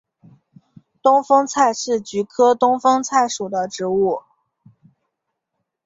[1.03, 4.23] 东风菜是菊科东风菜属的植物。